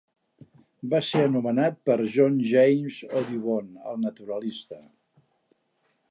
[0.93, 4.81] Va ser anomenat per John James Audubon, el naturalista.